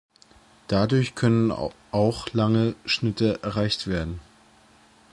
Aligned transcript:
Dadurch 0.67 1.13
können 1.13 1.51
auch 1.51 2.33
lange 2.33 2.73
Schnitte 2.85 3.37
erreicht 3.43 3.85
werden. 3.85 4.19